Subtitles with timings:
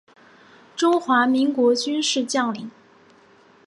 [0.75, 2.71] 中华民国军事将领。